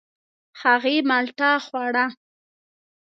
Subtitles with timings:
[0.61, 2.05] هغې مالټه خوړه.